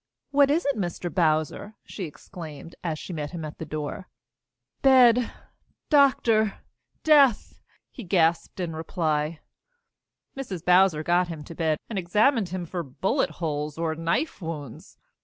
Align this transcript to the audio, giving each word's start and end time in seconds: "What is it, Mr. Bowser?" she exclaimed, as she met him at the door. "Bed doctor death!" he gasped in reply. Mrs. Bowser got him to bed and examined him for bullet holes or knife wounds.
"What 0.31 0.49
is 0.49 0.65
it, 0.65 0.75
Mr. 0.77 1.13
Bowser?" 1.13 1.75
she 1.85 2.05
exclaimed, 2.05 2.73
as 2.83 2.97
she 2.97 3.13
met 3.13 3.29
him 3.29 3.45
at 3.45 3.59
the 3.59 3.67
door. 3.67 4.07
"Bed 4.81 5.31
doctor 5.91 6.55
death!" 7.03 7.61
he 7.91 8.03
gasped 8.03 8.59
in 8.59 8.75
reply. 8.75 9.41
Mrs. 10.35 10.65
Bowser 10.65 11.03
got 11.03 11.27
him 11.27 11.43
to 11.43 11.53
bed 11.53 11.77
and 11.87 11.99
examined 11.99 12.49
him 12.49 12.65
for 12.65 12.81
bullet 12.81 13.29
holes 13.29 13.77
or 13.77 13.93
knife 13.93 14.41
wounds. 14.41 14.97